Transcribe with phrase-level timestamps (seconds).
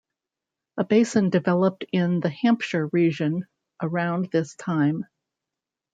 [0.77, 3.45] A basin developed in the Hampshire region
[3.83, 5.05] around this time.